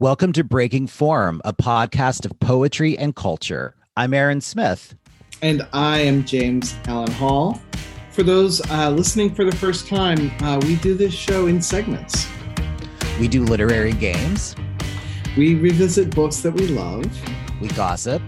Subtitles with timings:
[0.00, 3.74] Welcome to Breaking Form, a podcast of poetry and culture.
[3.96, 4.94] I'm Aaron Smith.
[5.42, 7.60] And I am James Allen Hall.
[8.12, 12.28] For those uh, listening for the first time, uh, we do this show in segments.
[13.18, 14.54] We do literary games.
[15.36, 17.04] We revisit books that we love.
[17.60, 18.22] We gossip.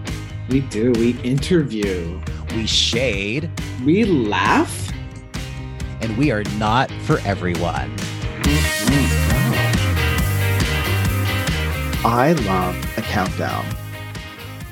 [0.49, 0.91] We do.
[0.91, 2.19] We interview.
[2.53, 3.49] We shade.
[3.85, 4.91] We laugh.
[6.01, 7.95] And we are not for everyone.
[12.03, 13.63] I love a countdown.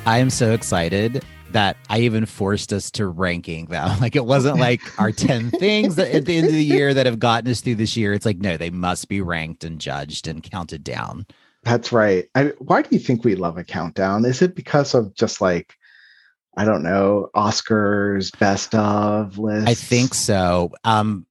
[0.07, 3.97] I am so excited that I even forced us to ranking them.
[4.01, 7.05] Like it wasn't like our 10 things that at the end of the year that
[7.05, 8.13] have gotten us through this year.
[8.13, 11.27] It's like, no, they must be ranked and judged and counted down.
[11.61, 12.27] That's right.
[12.34, 14.25] I, why do you think we love a countdown?
[14.25, 15.75] Is it because of just like,
[16.57, 19.67] I don't know, Oscars, best of list?
[19.67, 20.71] I think so.
[20.84, 21.27] Um,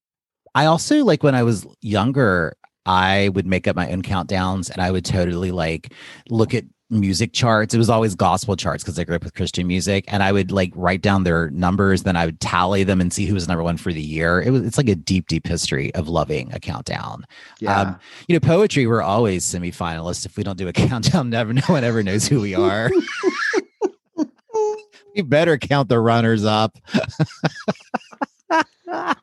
[0.54, 2.56] I also like when I was younger,
[2.88, 5.92] I would make up my own countdowns and I would totally like
[6.30, 7.74] look at music charts.
[7.74, 10.50] It was always gospel charts because I grew up with Christian music, and I would
[10.50, 12.04] like write down their numbers.
[12.04, 14.40] Then I would tally them and see who was number one for the year.
[14.40, 17.26] It was it's like a deep, deep history of loving a countdown.
[17.60, 17.78] Yeah.
[17.78, 20.24] Um, you know, poetry we're always semifinalists.
[20.24, 22.90] If we don't do a countdown, never no one ever knows who we are.
[25.14, 26.78] you better count the runners up.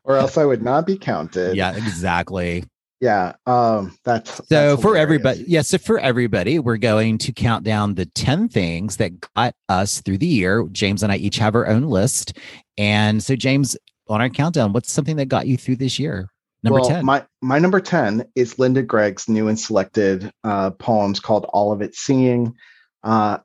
[0.04, 1.56] or else I would not be counted.
[1.56, 2.64] Yeah, exactly.
[3.02, 3.34] Yeah.
[3.46, 5.40] Um, that's so that's for everybody.
[5.40, 9.54] Yes, yeah, so for everybody, we're going to count down the 10 things that got
[9.70, 10.68] us through the year.
[10.72, 12.38] James and I each have our own list.
[12.78, 16.30] And so, James, on our countdown, what's something that got you through this year?
[16.64, 17.06] Number well, 10.
[17.06, 21.82] My my number 10 is Linda Gregg's new and selected uh, poems called All of
[21.82, 22.56] It Singing.
[23.04, 23.38] Uh,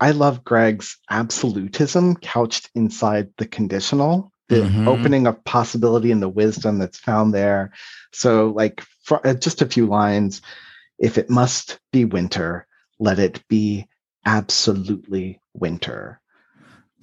[0.00, 4.86] I love Gregg's absolutism couched inside the conditional, the Mhm.
[4.86, 7.72] opening of possibility and the wisdom that's found there.
[8.12, 10.42] So, like, for, uh, just a few lines.
[10.98, 12.66] If it must be winter,
[12.98, 13.86] let it be
[14.24, 16.20] absolutely winter.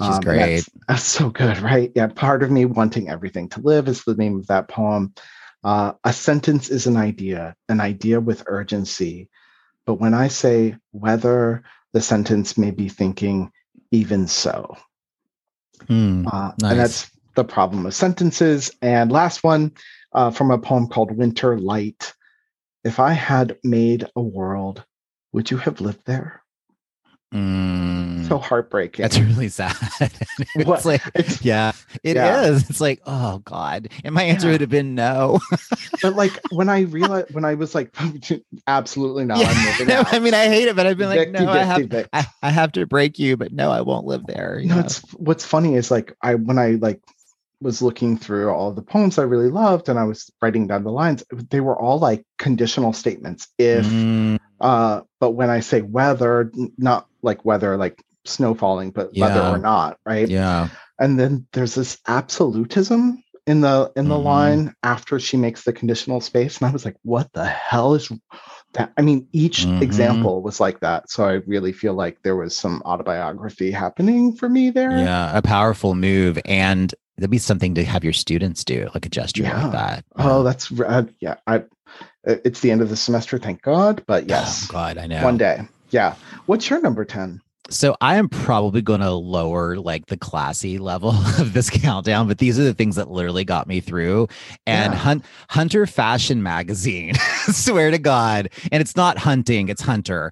[0.01, 0.39] She's Um, great.
[0.39, 1.91] That's, that's so good, right?
[1.95, 2.07] Yeah.
[2.07, 5.13] Part of me wanting everything to live is the name of that poem.
[5.63, 9.29] Uh, a sentence is an idea, an idea with urgency.
[9.85, 11.63] But when I say whether,
[11.93, 13.51] the sentence may be thinking,
[13.91, 14.75] even so.
[15.87, 16.71] Hmm, Uh, Nice.
[16.71, 18.71] And that's the problem of sentences.
[18.81, 19.71] And last one
[20.13, 22.13] uh, from a poem called Winter Light.
[22.83, 24.83] If I had made a world,
[25.31, 26.41] would you have lived there?
[27.33, 28.27] mm.
[28.27, 29.01] So heartbreaking.
[29.03, 29.75] That's really sad.
[29.99, 30.85] it's What?
[30.85, 31.71] like, It's- yeah,
[32.03, 32.15] it is.
[32.15, 32.59] Yeah.
[32.69, 33.89] It's like, oh God.
[34.03, 34.53] And my answer Yeah.
[34.53, 35.39] would have been no.
[36.01, 37.93] but like when I realized, when I was like,
[38.67, 40.03] absolutely not, I'm Yeah.
[40.07, 42.07] I mean, I hate it, but I've been like, Vic, no, I have, Vic.
[42.13, 44.59] I, I have to break you, but no, I won't live there.
[44.59, 44.81] you no know?
[44.81, 47.01] it's what's funny is like i when i like
[47.63, 50.91] was looking through all the poems i really loved and i was writing down the
[50.91, 56.51] lines they were all like conditional statements if Mm, uh but when i say whether
[56.77, 59.51] not like whether like snow falling but whether Yeah.
[59.53, 60.67] or not right yeah.
[60.99, 64.23] and then there's this absolutism in the in the Mhm.
[64.23, 68.09] line after she makes the conditional space and i was like what the hell is
[68.73, 69.81] that i mean each Mhm.
[69.81, 74.47] example was like that so i really feel like there was some autobiography happening for
[74.49, 75.37] me there Yeah.
[75.37, 76.39] A powerful move.
[76.45, 79.63] And that'd be something to have your students do, like a gesture Yeah.
[79.63, 80.05] like that.
[80.17, 81.63] oh that's uh, yeah i
[82.23, 85.23] it's the end of the semester thank god but Oh, yes God, I know.
[85.23, 86.15] one day yeah
[86.47, 91.09] what's your number 10 So I am probably going to lower like the classy level
[91.39, 94.27] of this countdown, but these are the things that literally got me through.
[94.67, 94.99] And Yeah.
[94.99, 97.15] Hunt Hunter Fashion Magazine,
[97.51, 100.31] swear to God, and it's not hunting, it's Hunter.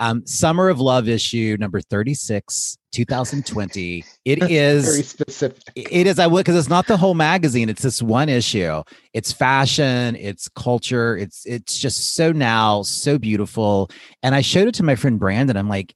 [0.00, 4.02] Um, Summer of Love issue number 36, 2020.
[4.24, 5.62] It is very specific.
[5.76, 7.68] It is, I would because it's not the whole magazine.
[7.68, 8.82] It's this one issue.
[9.12, 13.90] It's fashion, it's culture, it's it's just so now, so beautiful.
[14.22, 15.56] And I showed it to my friend Brandon.
[15.58, 15.94] I'm like,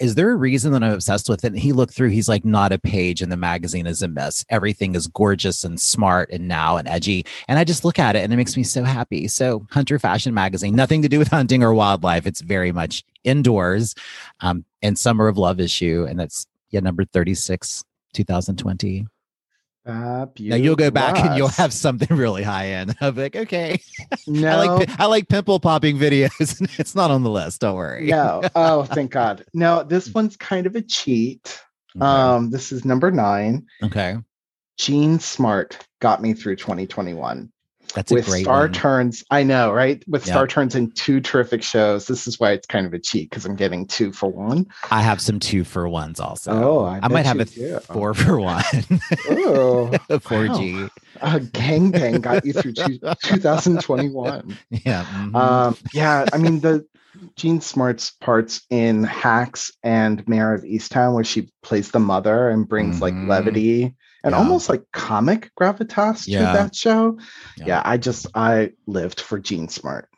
[0.00, 1.52] is there a reason that I'm obsessed with it?
[1.52, 4.44] And he looked through, he's like, not a page in the magazine is a mess.
[4.48, 7.24] Everything is gorgeous and smart and now and edgy.
[7.48, 9.28] And I just look at it and it makes me so happy.
[9.28, 12.26] So Hunter Fashion Magazine, nothing to do with hunting or wildlife.
[12.26, 13.94] It's very much indoors.
[14.40, 16.06] Um, and Summer of Love issue.
[16.08, 19.06] And that's yeah, number 36, 2020.
[19.86, 22.96] Now you'll go back and you'll have something really high end.
[23.00, 23.80] I'll be like, okay,
[24.26, 26.66] no I like I like pimple popping videos.
[26.78, 27.60] it's not on the list.
[27.60, 28.06] Don't worry.
[28.06, 31.60] no oh thank god no this one's kind of a cheat
[31.96, 32.04] Okay.
[32.04, 34.16] um this is number nine okay.
[34.78, 37.52] Jean Smart got me through 2021
[37.94, 38.72] That's a with great star one.
[38.72, 40.32] turns i know right with Yeah.
[40.34, 43.44] star turns in two terrific shows this is why it's kind of a cheat because
[43.46, 44.66] i'm getting two for one.
[44.90, 46.52] I have some two for ones also.
[46.52, 47.78] Oh, I I might have a do.
[47.80, 48.64] four for one.
[49.28, 50.88] oh Four G.
[51.20, 55.04] uh, gang bang got you through two, 2021 Yeah.
[55.04, 55.34] mhm.
[55.34, 56.84] um yeah i mean the
[57.36, 62.68] Jean Smart's parts in Hacks and Mare of Easttown, where she plays the mother and
[62.68, 63.28] brings like Mhm.
[63.28, 63.94] levity
[64.24, 64.38] and Yeah.
[64.38, 66.38] almost like comic gravitas Yeah.
[66.40, 67.18] to that show.
[67.56, 67.66] Yeah.
[67.66, 67.82] Yeah.
[67.84, 70.08] I just I lived for Jean Smart.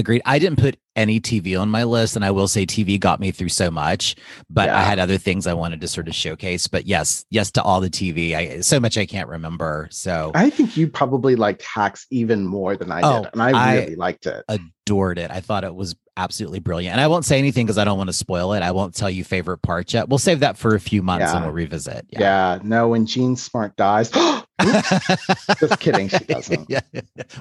[0.00, 0.22] Agreed.
[0.24, 3.30] I didn't put any TV on my list, and I will say TV got me
[3.30, 4.16] through so much,
[4.50, 6.66] but I had other things I wanted to sort of showcase.
[6.66, 8.34] But yes, yes to all the TV.
[8.34, 9.86] I so much I can't remember.
[9.92, 13.50] So I think you probably liked Hacks even more than I Oh, did, and I,
[13.52, 14.44] I- really liked it.
[14.48, 15.30] adored it.
[15.30, 16.92] I thought it was absolutely brilliant.
[16.92, 18.62] And I won't say anything because I don't want to spoil it.
[18.62, 20.08] I won't tell you favorite parts yet.
[20.08, 22.06] We'll save that for a few months and we'll revisit.
[22.10, 22.58] Yeah.
[22.62, 24.10] no, when Jean Smart dies,
[25.58, 26.68] just kidding, she doesn't.
[26.68, 26.80] yeah.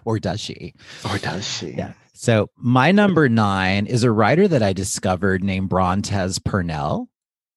[0.05, 0.73] Or does she?
[1.09, 1.71] or does she?
[1.71, 1.93] Yeah.
[2.13, 7.07] So my number nine is a writer that I discovered named Brontez Purnell.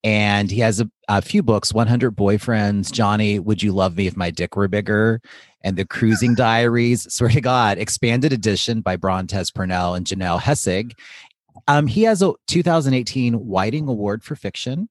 [0.05, 4.17] And he has a, a few books 100 Boyfriends, Johnny, Would You Love Me If
[4.17, 5.20] My Dick Were Bigger?
[5.62, 10.93] And The Cruising Diaries, swear to God, expanded edition by Brontez Purnell and Janelle Hessig.
[11.69, 14.88] Um, he has a 2018 Whiting Award for Fiction.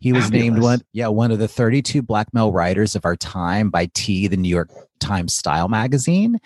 [0.00, 3.70] He was named one, yeah, one of the 32 black male writers of our time
[3.70, 6.40] by T, the New York Times Style magazine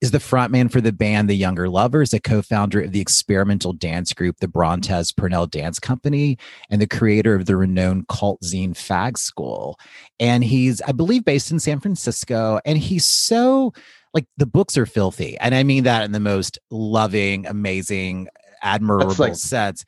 [0.00, 4.12] is the frontman for the band The Younger Lovers, a co-founder of the experimental dance
[4.12, 6.38] group the Brontez Purnell Dance Company,
[6.70, 9.78] and the creator of the renowned cult zine Fag School.
[10.20, 12.60] And he's, I believe, based in San Francisco.
[12.64, 13.72] And he's so
[14.14, 18.28] like the books are filthy, and I mean that in the most loving, amazing,
[18.62, 19.84] admirable like sense.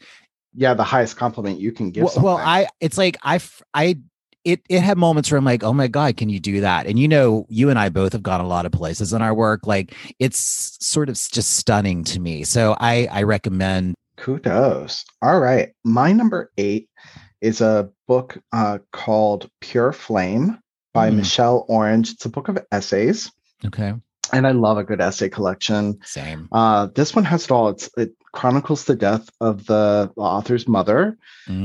[0.54, 2.04] Yeah, the highest compliment you can give.
[2.04, 2.36] Well, well.
[2.38, 3.40] I it's like I
[3.74, 3.98] I
[4.44, 6.86] it it had moments where I'm like, oh my god, can you do that?
[6.86, 9.34] And you know, you and I both have gone a lot of places in our
[9.34, 9.66] work.
[9.66, 12.44] Like it's sort of just stunning to me.
[12.44, 13.94] So I I recommend.
[14.16, 15.04] Kudos.
[15.22, 15.70] All right.
[15.84, 16.88] My number eight
[17.40, 20.58] is a book uh, called Pure Flame
[20.92, 21.16] by Hmm.
[21.18, 22.10] Michelle Orange.
[22.12, 23.30] It's a book of essays,
[23.64, 23.94] Okay,
[24.32, 25.98] and I love a good essay collection.
[26.04, 26.48] same.
[26.52, 27.68] Uh, this one has it all.
[27.70, 31.16] It's, it chronicles the death of the, author's mother,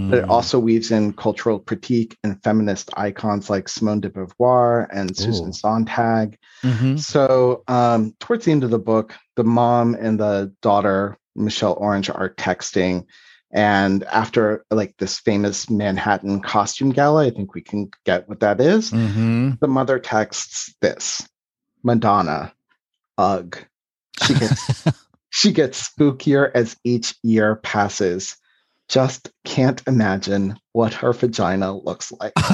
[0.09, 4.87] but it Mm, also weaves in cultural critique and feminist icons like Simone de Beauvoir
[4.91, 5.53] and Susan Ooh.
[5.53, 6.37] Sontag.
[6.63, 6.99] mhm.
[6.99, 12.09] So, um, towards the end of the book, the mom and the daughter, Michelle Orange,
[12.09, 13.05] are texting.
[13.51, 18.59] And after like this famous Manhattan costume gala, I think we can get what that
[18.59, 18.91] is.
[18.91, 19.59] Mhm.
[19.59, 21.27] The mother texts this
[21.83, 22.53] Madonna,
[23.17, 23.57] ugh.
[24.19, 24.85] She gets
[25.35, 28.37] she gets spookier as each year passes.
[28.87, 32.31] Just can't imagine what her vagina looks like.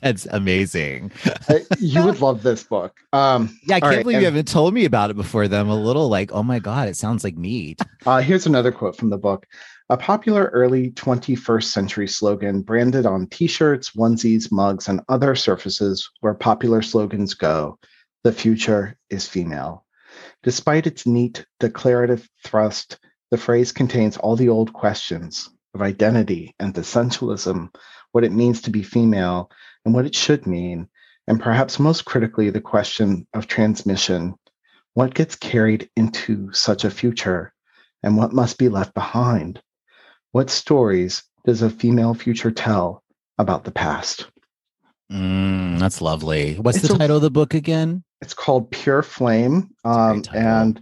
[0.00, 1.10] That's amazing.
[1.80, 2.96] You would love this book.
[3.12, 5.48] Um, Yeah, I can't right, believe and- you haven't told me about it before.
[5.48, 7.80] Then I'm a little like, oh my god, it sounds like meat.
[8.06, 9.46] Uh, here's another quote from the book.
[9.92, 16.08] A popular early 21st century slogan branded on t shirts, onesies, mugs, and other surfaces
[16.20, 17.78] where popular slogans go
[18.24, 19.84] the future is female.
[20.42, 23.00] Despite its neat declarative thrust,
[23.30, 27.68] the phrase contains all the old questions of identity and essentialism,
[28.12, 29.50] what it means to be female,
[29.84, 30.88] and what it should mean,
[31.26, 34.36] and perhaps most critically, the question of transmission.
[34.94, 37.52] What gets carried into such a future?
[38.02, 39.62] and what must be left behind?
[40.32, 43.02] What stories does a female future tell
[43.38, 44.26] about the past?
[45.10, 46.54] Mm, that's lovely.
[46.54, 48.02] What's It's the a- title of the book again?
[48.20, 50.80] It's called Pure Flame, um, and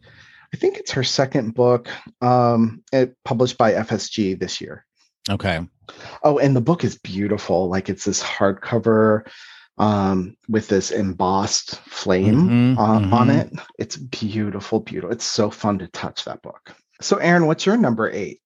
[0.52, 1.88] I think it's her second book,
[2.20, 4.84] um, it published by FSG this year.
[5.28, 5.60] Okay.
[6.22, 7.68] Oh, and the book is beautiful.
[7.68, 9.26] Like it's this hardcover
[9.78, 13.40] um, with this embossed flame Mhm, uh, on mhm.
[13.40, 13.52] it.
[13.78, 15.12] It's beautiful, beautiful.
[15.12, 16.74] It's so fun to touch that book.
[17.00, 18.40] So, Aaron, what's your number eight?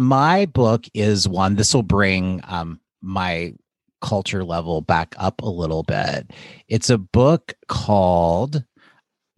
[0.00, 3.52] My book is one this will bring um my
[4.00, 6.30] culture level back up a little bit.
[6.68, 8.64] It's a book called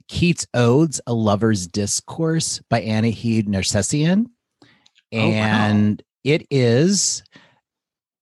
[0.06, 4.26] keats odes a lover's discourse by anahid Nersessian
[5.12, 5.34] Oh, wow.
[5.34, 7.24] and it is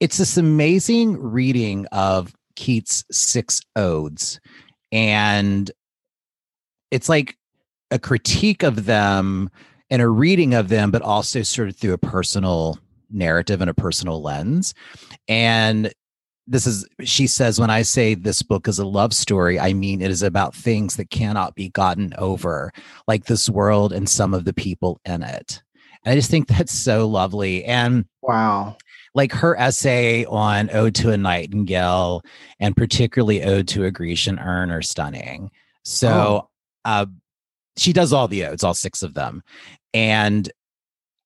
[0.01, 4.41] it's this amazing reading of keats six odes.
[4.93, 5.71] And
[6.91, 7.37] it's like
[7.91, 9.51] a critique of them
[9.91, 12.79] and a reading of them, but also sort of through a personal
[13.11, 14.75] narrative and a personal lens.
[15.29, 15.93] And
[16.47, 20.01] this is, she says, when I say this book is a love story, I mean
[20.01, 22.73] it is about things that cannot be gotten over,
[23.07, 25.63] like this world and some of the people in it.
[26.05, 27.65] And I just think that's so lovely.
[27.65, 28.77] And Wow.
[29.15, 32.23] like her essay on Ode to a Nightingale
[32.59, 35.51] and particularly Ode to a Grecian Urn are stunning.
[35.85, 36.49] So
[36.85, 37.07] uh,
[37.77, 39.43] she does all the odes, all six of them.
[39.95, 40.51] And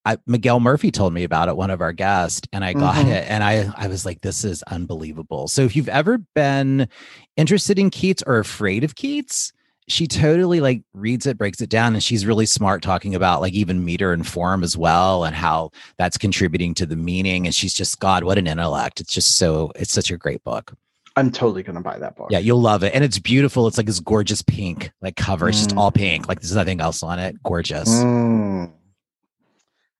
[0.06, 3.10] I, Miguel Murphy told me about it, one of our guests, and I got Mhm.
[3.10, 3.24] it.
[3.28, 5.48] And I, I was like, this is unbelievable.
[5.48, 6.88] So if you've ever been
[7.36, 9.52] interested in Keats or afraid of Keats,
[9.88, 13.52] she totally like reads it, breaks it down, and she's really smart talking about like
[13.54, 17.46] even meter and form as well, and how that's contributing to the meaning.
[17.46, 19.00] And she's just God, what an intellect!
[19.00, 20.72] It's just so it's such a great book.
[21.16, 22.28] I'm totally gonna buy that book.
[22.30, 23.66] Yeah, you'll love it, and it's beautiful.
[23.68, 25.48] It's like this gorgeous pink like cover.
[25.48, 25.96] It's just all Mm.
[25.96, 26.28] pink.
[26.28, 27.40] Like there's nothing else on it.
[27.42, 27.88] Gorgeous.
[27.88, 28.70] Mm.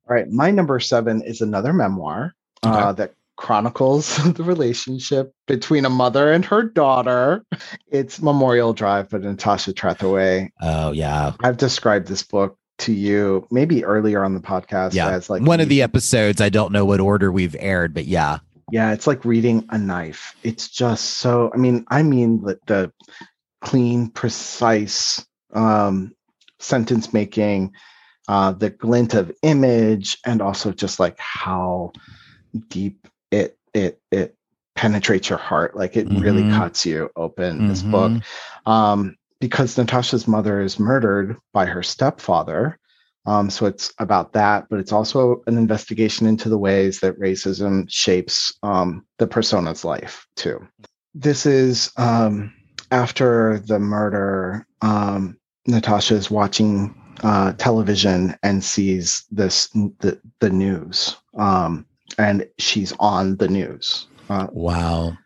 [0.06, 5.90] All right, my number seven is another memoir uh, that chronicles the relationship between a
[5.90, 7.44] mother and her daughter.
[7.88, 10.50] It's Memorial Drive by Natasha Trethewey.
[10.60, 15.10] Oh yeah, I've described this book to you maybe earlier on the podcast yeah.
[15.10, 16.40] as like one of the episodes.
[16.40, 18.38] I don't know what order we've aired, but yeah.
[18.74, 22.92] Yeah it's like reading a knife it's just so i mean i mean the, the
[23.60, 26.12] clean precise um
[26.58, 27.72] sentence making
[28.26, 31.92] uh the glint of image and also just like how
[32.68, 34.36] deep it it it
[34.74, 36.52] penetrates your heart like it really Mhm.
[36.58, 38.22] cuts you open this book Mhm.
[38.72, 42.78] um, because Natasha's mother is murdered by her stepfather.
[43.26, 47.86] Um, so it's about that, but it's also an investigation into the ways that racism
[47.90, 50.66] shapes um, the persona's life too.
[51.14, 52.52] This is um,
[52.90, 54.66] after the murder.
[54.82, 59.68] Um, Natasha is watching uh, television and sees this
[60.00, 61.86] the the news, um,
[62.18, 64.06] and she's on the news.
[64.28, 65.16] Uh, Wow.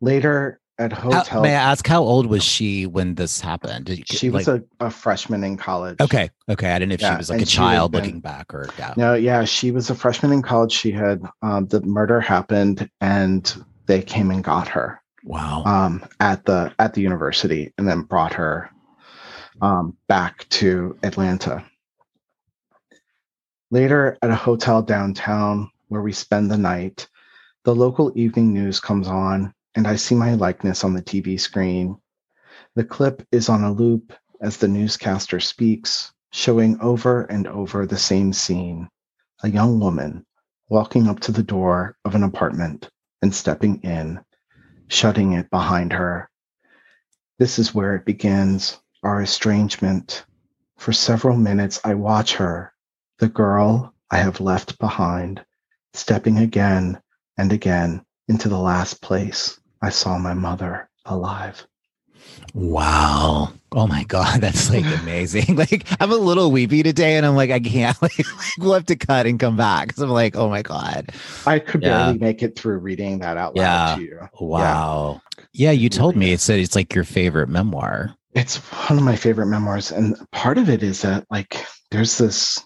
[0.00, 3.88] later at How- hotel, may I ask how old was she when this happened?
[3.88, 6.00] You- she was a, a freshman in college.
[6.00, 6.30] okay.
[6.48, 8.94] Okay, I didn't know if she was like a child been- looking back or yeah.
[8.96, 10.72] No, yeah, she was a freshman in college.
[10.72, 15.64] She had um, the murder happened, and they came and got her Wow.
[15.64, 18.70] um, at the at the university, and then brought her
[19.60, 21.64] um, back to Atlanta.
[23.70, 27.08] Later, at a hotel downtown where we spend the night,
[27.64, 32.00] the local evening news comes on, and I see my likeness on the TV screen.
[32.74, 37.96] The clip is on a loop as the newscaster speaks, showing over and over the
[37.96, 38.88] same scene
[39.44, 40.26] a young woman
[40.68, 42.90] walking up to the door of an apartment
[43.22, 44.18] and stepping in,
[44.88, 46.28] shutting it behind her.
[47.38, 50.24] This is where it begins our estrangement.
[50.76, 52.72] For several minutes, I watch her,
[53.20, 55.44] the girl I have left behind,
[55.94, 57.00] stepping again
[57.36, 61.66] and again into the last place I saw my mother alive.
[62.54, 63.52] Wow.
[63.72, 64.40] Oh my God.
[64.40, 65.56] That's like amazing.
[65.56, 68.24] like I'm a little weepy today and I'm like, I can't like,
[68.58, 69.94] we'll have to cut and come back.
[69.94, 71.10] Cause I'm like, oh my God.
[71.46, 72.06] I could Yeah.
[72.06, 73.96] barely make it through reading that out loud Yeah.
[73.96, 74.20] to you.
[74.40, 75.20] Wow.
[75.52, 78.14] Yeah, you told me it said it's like your favorite memoir.
[78.34, 78.56] It's
[78.88, 79.90] one of my favorite memoirs.
[79.90, 82.60] And part of it is that, like, there's this.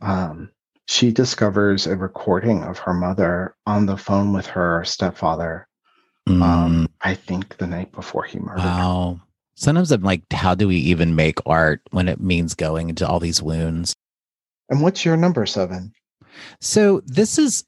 [0.00, 0.50] Um,
[0.86, 5.68] she discovers a recording of her mother on the phone with her stepfather.
[6.38, 9.20] Mm, Um, I think the night before he murdered wow.
[9.54, 13.20] Sometimes I'm like, how do we even make art when it means going into all
[13.20, 13.94] these wounds?
[14.70, 15.92] And what's your number seven?
[16.60, 17.64] So this is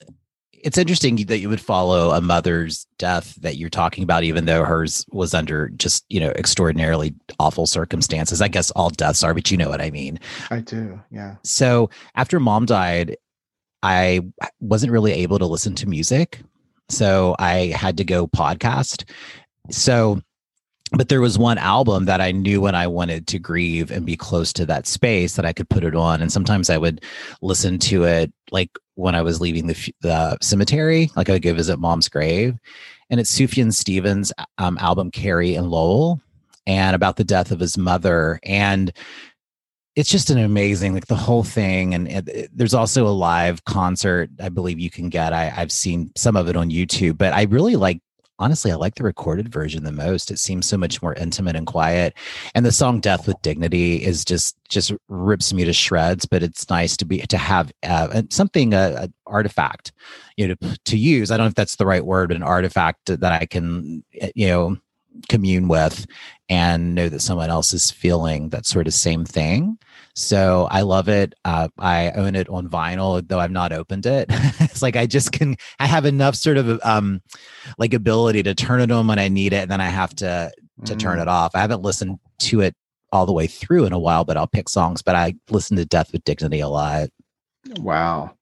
[0.62, 4.64] it's interesting that you would follow a mother's death that you're talking about, even though
[4.64, 8.40] hers was under just, you know, extraordinarily awful circumstances.
[8.40, 10.21] I guess all deaths are, but you know what I mean.
[10.50, 11.00] I do.
[11.11, 11.35] Yeah.
[11.42, 13.16] So after mom died,
[13.83, 14.21] I
[14.61, 16.40] wasn't really able to listen to music.
[16.88, 19.08] So I had to go podcast.
[19.70, 20.20] So,
[20.92, 24.16] but there was one album that I knew when I wanted to grieve and be
[24.16, 26.20] close to that space that I could put it on.
[26.20, 27.02] And sometimes I would
[27.40, 31.54] listen to it like when I was leaving the, the cemetery, like I would go
[31.54, 32.58] visit mom's grave.
[33.08, 36.20] And it's Sufjan Stevens' um, album, Carrie and Lowell,
[36.66, 38.38] and about the death of his mother.
[38.42, 38.92] And
[39.94, 44.30] it's just an amazing like the whole thing and it, there's also a live concert
[44.40, 45.32] i believe you can get.
[45.32, 48.00] I, i've seen some of it on youtube but i really like
[48.38, 50.30] honestly i like the recorded version the most.
[50.30, 52.14] It seems so much more intimate and quiet
[52.54, 56.68] and the song death with dignity is just just rips me to shreds but it's
[56.70, 59.92] nice to be to have uh, something a, a artifact
[60.37, 61.30] you know to, to use.
[61.30, 64.28] I don't know if that's the right word but an artifact that i can uh,
[64.34, 64.76] you know
[65.28, 66.07] commune with
[66.49, 69.78] and know that someone else is feeling that sort of same thing.
[70.14, 71.35] So I love it.
[71.45, 74.26] Uh, I own it on vinyl, though I've not opened it.
[74.31, 75.57] it's like I just can.
[75.78, 77.23] I have enough sort of um,
[77.78, 80.50] like ability to turn it on when I need it, and then I have to
[80.85, 81.23] to turn Mm.
[81.23, 81.52] it off.
[81.54, 82.75] I haven't listened to it
[83.12, 85.00] all the way through in a while, but I'll pick songs.
[85.02, 87.09] But I listen to Death with Dignity a lot.
[87.78, 88.33] Wow.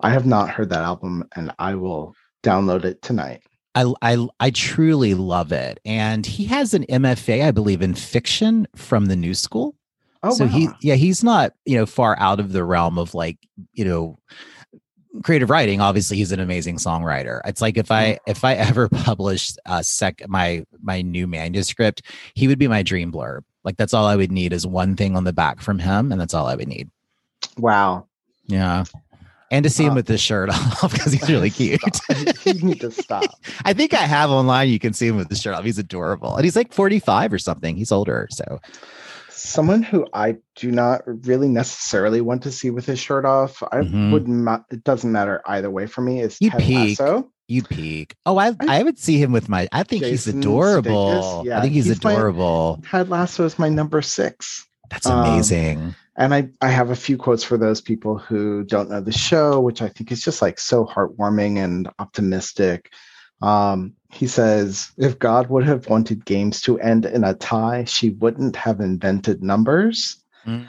[0.00, 3.42] I have not heard that album and I will download it tonight.
[3.74, 8.68] I, I I truly love it, and he has an MFA, I believe, in fiction
[8.76, 9.74] from the New School.
[10.22, 10.50] Oh, so wow.
[10.50, 13.38] he yeah he's not you know far out of the realm of like
[13.72, 14.18] you know
[15.24, 19.58] creative writing obviously he's an amazing songwriter it's like if i if i ever published
[19.66, 22.02] a sec my my new manuscript
[22.34, 25.16] he would be my dream blurb Like that's all I would need is one thing
[25.16, 26.90] on the back from him, and that's all I would need.
[27.58, 28.06] Wow.
[28.46, 28.84] Yeah.
[29.52, 30.48] And to see him Uh, with his shirt
[30.82, 31.80] off because he's really cute.
[32.44, 33.24] You need to stop.
[33.64, 34.68] I think I have online.
[34.70, 35.64] You can see him with the shirt off.
[35.64, 37.76] He's adorable, and he's like forty-five or something.
[37.76, 38.60] He's older, so
[39.28, 43.62] Someone who I do not really necessarily want to see with his shirt off.
[43.72, 44.12] I Mhm.
[44.12, 44.64] would not.
[44.70, 46.20] It doesn't matter either way for me.
[46.20, 47.00] Is You'd Ted peek.
[47.00, 47.28] Lasso.
[47.48, 48.14] you'd peek.
[48.24, 49.68] Oh, I I would see him with my.
[49.72, 51.42] I think he's adorable.
[51.42, 52.80] Sudeikis, yeah, I think he's, he's my- adorable.
[52.88, 54.66] Ted Lasso is my number six.
[54.90, 55.94] That's um, amazing.
[56.16, 59.60] And I, I have a few quotes for those people who don't know the show,
[59.60, 62.92] which I think is just like so heartwarming and optimistic.
[63.40, 68.10] Um, he says, if God would have wanted games to end in a tie, she
[68.10, 70.22] wouldn't have invented numbers.
[70.46, 70.66] Mm.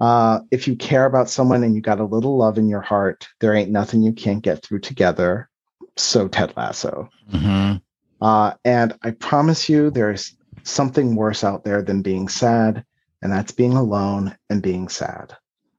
[0.00, 3.28] Uh, if you care about someone and you got a little love in your heart,
[3.40, 5.50] there ain't nothing you can't get through together.
[5.96, 7.08] So Ted Lasso.
[7.32, 7.82] Mhm.
[8.20, 12.84] Uh, and I promise you, there's something worse out there than being sad,
[13.22, 15.36] and that's being alone and being sad.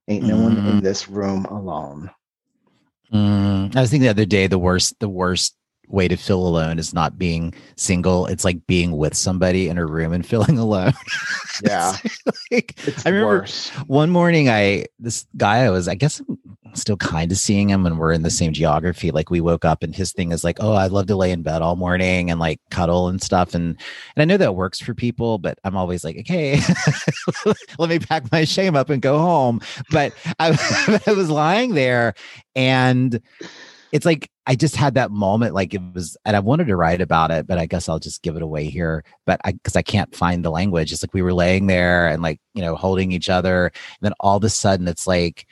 [0.08, 0.82] Ain't no one in Mm.
[0.82, 2.10] this room alone.
[3.14, 3.76] Mm.
[3.76, 5.56] I was thinking the other day, the worst, the worst
[5.90, 8.26] way to feel alone is not being single.
[8.28, 10.94] It's like being with somebody in a room and feeling alone.
[11.62, 11.94] Yeah,
[12.52, 13.70] Like, I remember worse.
[13.88, 16.40] one morning i this guy i was i guess i'm
[16.74, 19.84] still kind of seeing him and we're in the same geography like we woke up
[19.84, 22.40] and his thing is like oh i'd love to lay in bed all morning and
[22.40, 23.76] like cuddle and stuff and
[24.16, 26.62] and i know that works for people but i'm always like okay
[27.78, 29.60] let me pack my shame up and go home
[29.92, 32.14] but I, I was lying there
[32.56, 33.22] and
[33.92, 37.02] it's like I just had that moment, like it was, and I wanted to write
[37.02, 39.04] about it, but I guess I'll just give it away here.
[39.26, 42.22] But I, because I can't find the language, it's like we were laying there and
[42.22, 45.46] like you know holding each other, and then all of a sudden it's like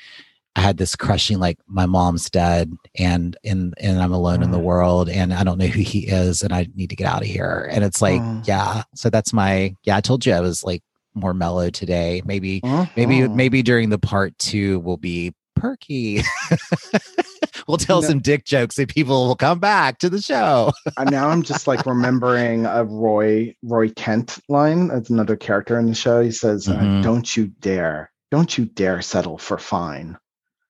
[0.55, 4.59] I had this crushing, like my mom's dead, and and and I'm alone in the
[4.59, 4.63] Mm.
[4.63, 7.27] world, and I don't know who he is, and I need to get out of
[7.27, 7.69] here.
[7.71, 8.47] And it's like, Mm.
[8.47, 9.97] yeah, so that's my yeah.
[9.97, 10.81] I told you I was like
[11.13, 12.21] more mellow today.
[12.25, 12.61] Maybe
[12.95, 13.33] maybe Mhm.
[13.33, 16.21] maybe during the part two will be perky.
[17.67, 18.07] we'll tell No.
[18.07, 20.71] some dick jokes and people will come back to the show.
[20.97, 24.87] And now I'm just like remembering a Roy Roy Kent line.
[24.89, 26.21] That's another character in the show.
[26.21, 27.03] He says, uh, Mhm.
[27.03, 30.17] "Don't you dare, don't you dare settle for fine."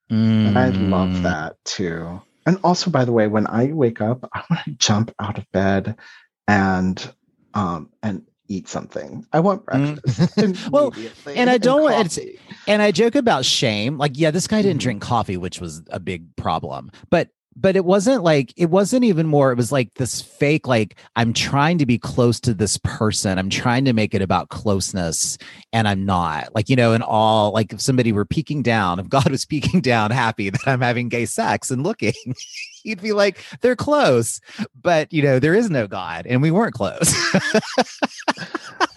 [0.10, 0.90] And I Mm.
[0.90, 2.22] love that too.
[2.46, 5.46] And also, by the way, when I wake up, I want to jump out of
[5.52, 5.96] bed
[6.48, 7.14] and
[7.54, 9.26] um and eat something.
[9.34, 10.02] I want Mm.
[10.02, 10.70] breakfast.
[10.72, 10.94] Well,
[11.36, 12.20] and I don't want- it's-.
[12.68, 13.98] And I joke about shame.
[13.98, 14.84] Like, yeah, this guy didn't Mhm.
[14.84, 16.92] drink coffee, which was a big problem.
[17.10, 20.96] But but it wasn't like it wasn't even more it was like this fake like
[21.16, 25.40] i'm trying to be close to this person i'm trying to make it about closeness
[25.74, 29.10] and i'm not like you know and all like if somebody were peeking down if
[29.10, 32.14] god was peeking down happy that i'm having gay sex and looking
[32.84, 34.40] he'd be like they're close
[34.80, 37.12] but you know there is no god and we weren't close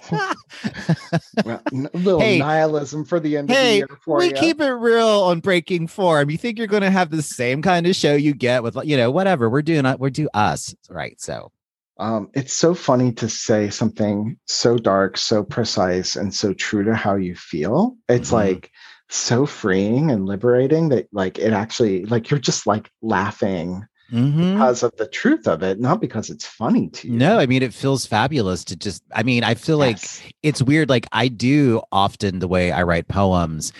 [1.44, 2.38] Well, a little Hey.
[2.38, 4.36] nihilism for the end Hey, of the year for we you.
[4.36, 6.28] keep it real on breaking form.
[6.30, 8.96] You think you're going to have the same kind of show you get with, you
[8.96, 9.86] know, whatever we're doing.
[9.86, 11.18] uh, We're do us, right?
[11.20, 11.50] So,
[11.98, 16.94] Um, it's so funny to say something so dark, so precise, and so true to
[16.94, 17.96] how you feel.
[18.08, 18.34] It's Mhm.
[18.34, 18.70] like
[19.08, 24.52] so freeing and liberating that like it actually like you're just like laughing Mhm.
[24.54, 27.14] because of the truth of it, not because it's funny to you.
[27.16, 29.02] no, I mean, it feels fabulous to just.
[29.14, 29.98] I mean, I feel like
[30.42, 30.88] it's weird.
[30.88, 33.72] Like I do often the way I write poems.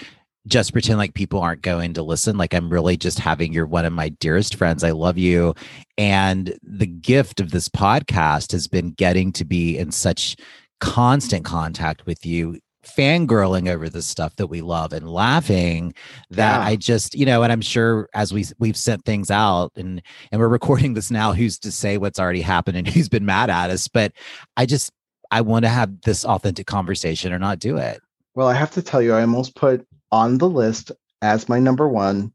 [0.47, 2.39] Just pretend like people aren't going to listen.
[2.39, 4.83] Like I'm really just having you're one of my dearest friends.
[4.83, 5.55] I love you.
[5.99, 10.37] And the gift of this podcast has been getting to be in such
[10.81, 15.95] constant contact with you, fangirling over the stuff that we love and laughing
[16.31, 16.67] that Yeah.
[16.67, 20.41] I just, you know, and I'm sure as we we've sent things out and and
[20.41, 23.71] we're recording this now, who's to say what's already happened and who's been mad at
[23.71, 23.89] us?
[23.89, 24.13] But
[24.57, 24.91] I just
[25.31, 28.01] I want to have this authentic conversation or not do it.
[28.35, 31.89] Well, I have to tell you, I almost put on the list as my number
[31.89, 32.33] one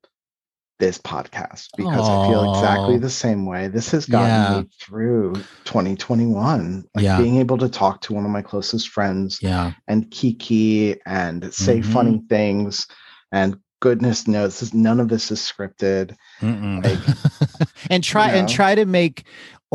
[0.79, 3.67] this podcast because I feel exactly the same way.
[3.69, 4.59] This has gotten Yeah.
[4.61, 6.83] me through 2021.
[6.93, 7.17] Like Yeah.
[7.17, 9.71] being able to talk to one of my closest friends Yeah.
[9.87, 11.85] and kiki and say Mhm.
[11.85, 12.87] funny things
[13.31, 16.99] and goodness knows this, none of this is scripted Like,
[17.89, 18.53] and try and know?
[18.53, 19.25] try to make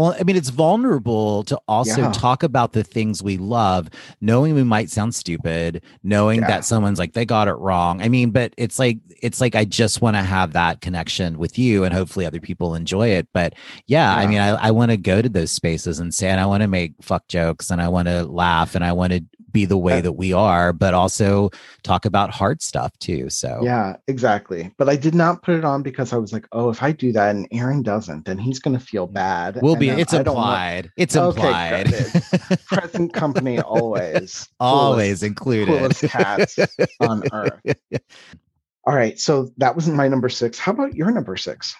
[0.00, 2.12] well, I mean, it's vulnerable to also Yeah.
[2.12, 3.88] talk about the things we love,
[4.22, 6.46] knowing we might sound stupid, knowing Yeah.
[6.48, 8.00] that someone's like they got it wrong.
[8.00, 11.58] I mean, but it's like it's like I just want to have that connection with
[11.58, 13.28] you, and hopefully other people enjoy it.
[13.34, 13.52] But
[13.86, 16.46] yeah, I mean, I, I want to go to those spaces and say, and I
[16.46, 19.64] want to make fuck jokes, and I want to laugh, and I want to be
[19.64, 21.50] the way that we are, but also
[21.82, 23.30] talk about hard stuff too.
[23.30, 24.72] So yeah, exactly.
[24.78, 27.12] But I did not put it on because I was like, oh, if I do
[27.12, 29.58] that and Aaron doesn't, then he's going to feel mm, bad.
[29.62, 29.88] We'll be.
[29.88, 30.90] It's implied.
[30.96, 31.94] It's implied.
[31.94, 34.48] Okay, Present company always.
[34.58, 35.78] always included.
[35.78, 36.58] Coolest cats
[37.00, 37.60] on earth.
[38.84, 39.18] All right.
[39.18, 40.58] So that was my number six.
[40.58, 41.74] How about your number six?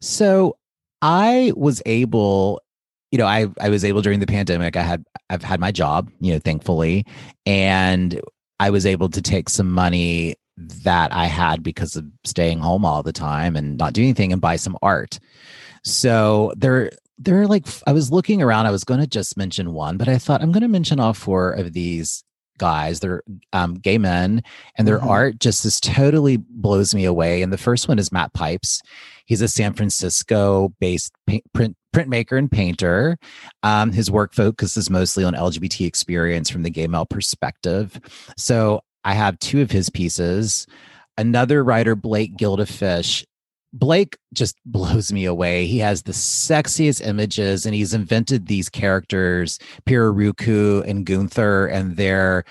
[0.00, 0.56] So
[1.02, 2.62] I was able
[3.10, 4.76] you know, I I was able during the pandemic.
[4.76, 7.04] I had I've had my job, you know, thankfully,
[7.44, 8.20] and
[8.58, 13.02] I was able to take some money that I had because of staying home all
[13.02, 15.18] the time and not doing anything and buy some art.
[15.84, 18.66] So there there are like I was looking around.
[18.66, 21.14] I was going to just mention one, but I thought I'm going to mention all
[21.14, 22.24] four of these
[22.58, 23.00] guys.
[23.00, 24.42] They're um, gay men,
[24.76, 25.08] and their mm-hmm.
[25.08, 27.42] art just is totally blows me away.
[27.42, 28.82] And the first one is Matt Pipes.
[29.26, 31.12] He's a San Francisco based
[31.52, 33.18] print printmaker and painter.
[33.62, 37.98] Um, his work focuses mostly on LGBT experience from the gay male perspective.
[38.36, 40.66] So I have two of his pieces.
[41.16, 43.24] Another writer, Blake Gildaphish,
[43.72, 45.66] Blake just blows me away.
[45.66, 52.44] He has the sexiest images and he's invented these characters, Pirarucu and Gunther, and they're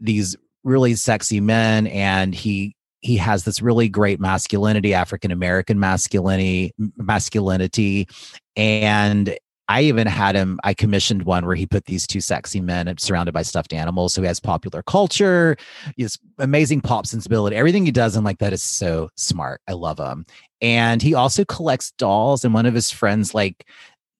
[0.00, 1.86] these really sexy men.
[1.88, 8.08] And he he has this really great masculinity, African American masculinity, masculinity,
[8.56, 9.36] and
[9.70, 10.58] I even had him.
[10.64, 14.12] I commissioned one where he put these two sexy men surrounded by stuffed animals.
[14.12, 15.56] So he has popular culture,
[15.96, 17.54] his amazing pop sensibility.
[17.54, 19.60] Everything he does in like that is so smart.
[19.68, 20.26] I love him.
[20.60, 22.44] And he also collects dolls.
[22.44, 23.64] And one of his friends like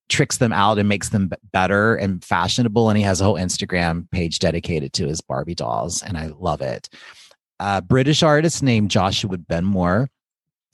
[0.09, 2.89] tricks them out and makes them better and fashionable.
[2.89, 6.01] And he has a whole Instagram page dedicated to his Barbie dolls.
[6.01, 6.89] And I love it
[7.61, 10.09] a British artist named Joshua Benmore.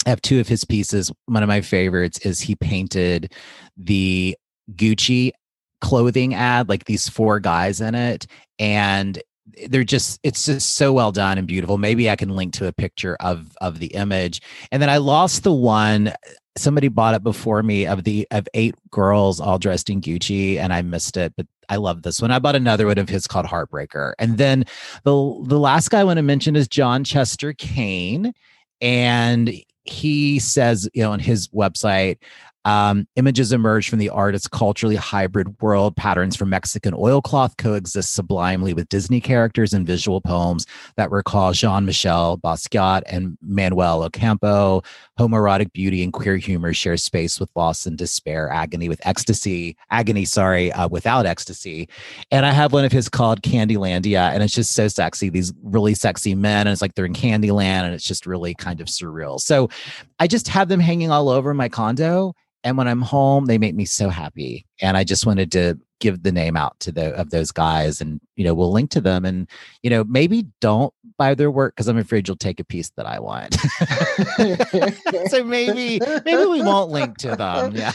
[0.07, 1.11] I have two of his pieces.
[1.27, 3.33] One of my favorites is he painted
[3.77, 4.37] the
[4.73, 5.33] Gucci
[5.81, 8.27] clothing ad, like these four guys in it.
[8.59, 9.21] And
[9.69, 12.73] they're just it's just so well done and beautiful maybe i can link to a
[12.73, 14.41] picture of of the image
[14.73, 16.13] and then i lost the one
[16.57, 20.73] somebody bought it before me of the of eight girls all dressed in gucci and
[20.73, 22.31] i missed it but I love this one.
[22.31, 24.13] I bought another one of his called Heartbreaker.
[24.19, 24.65] And then
[25.05, 28.33] the the last guy I want to mention is John Chester Kaine.
[28.81, 29.53] And
[29.85, 32.19] he says, you know, on his website,
[32.67, 35.95] um, images emerge from the artist's culturally hybrid world.
[35.95, 41.87] Patterns from Mexican oilcloth coexist sublimely with Disney characters and visual poems that recall Jean
[41.87, 44.83] Michel Basquiat and Manuel Ocampo.
[45.17, 50.25] Homoerotic beauty and queer humor share space with loss and despair, agony with ecstasy, agony,
[50.25, 51.89] sorry, uh, without ecstasy.
[52.33, 55.29] And I have one of his called Candylandia, and it's just so sexy.
[55.29, 58.81] These really sexy men, and it's like they're in Candyland, and it's just really kind
[58.81, 59.39] of surreal.
[59.41, 59.71] So
[60.19, 62.35] I just have them hanging all over my condo
[62.67, 64.67] and when I'm home, they make me so happy.
[64.83, 68.21] And I just wanted to give the name out to the of those guys and
[68.37, 69.49] you know we'll link to them and
[69.83, 73.07] you know maybe don't buy their work because i'm afraid you'll take a piece that
[73.07, 73.57] i want.
[75.31, 77.75] So maybe maybe we won't link to them.
[77.75, 77.93] Yeah.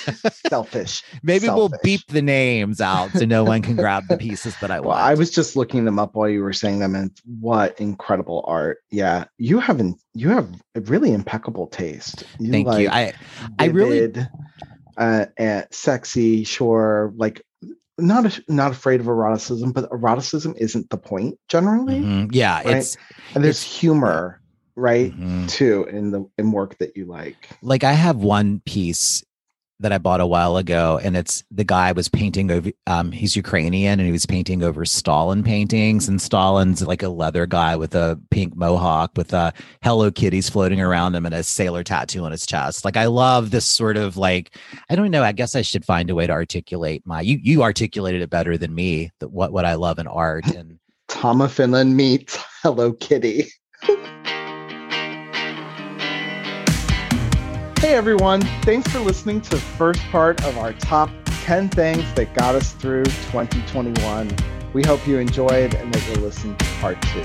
[0.47, 1.03] Selfish.
[1.23, 1.71] Maybe selfish.
[1.71, 4.89] we'll beep the names out so no one can grab the pieces that i want.
[4.89, 8.43] Well, i was just looking them up while you were saying them and what incredible
[8.47, 8.79] art.
[8.89, 13.13] Yeah you haven't you have a really impeccable taste you thank like you i
[13.60, 14.12] i really
[14.97, 17.41] uh, and sexy, sure, like
[17.97, 22.00] not a, not afraid of eroticism, but eroticism isn't the point generally.
[22.00, 22.32] Mm-hmm.
[22.32, 22.78] Yeah, right?
[22.78, 22.97] it's
[23.34, 24.41] and there's it's, humor,
[24.76, 25.47] right, mm-hmm.
[25.47, 27.50] too in the in work that you like.
[27.62, 29.24] Like I have one piece
[29.82, 32.72] that I bought a while ago, and it's the guy was painting over.
[32.88, 37.46] Um, he's Ukrainian, and he was painting over Stalin paintings, and Stalin's like a leather
[37.46, 41.84] guy with a pink mohawk with a Hello Kitties floating around him and a sailor
[41.84, 42.86] tattoo on his chest.
[42.86, 44.58] Like I love this sort of like
[44.89, 45.24] I don't know.
[45.24, 47.22] I guess I should find a way to articulate my.
[47.22, 49.12] You you articulated it better than me.
[49.20, 50.80] That what what I love in art and
[51.24, 53.48] of Finland meets Hello Kitty.
[57.91, 62.34] Hey everyone, thanks for listening to the first part of our top 10 things that
[62.34, 64.34] got us through 2021.
[64.71, 67.19] We hope you enjoyed and that you'll listen to part two.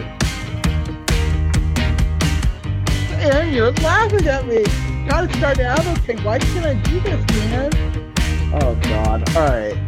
[3.14, 4.64] Aaron, you're laughing at me.
[5.08, 6.16] Gotta start okay.
[6.24, 8.12] Why can't I do this, man?
[8.60, 9.36] Oh God.
[9.36, 9.85] All right.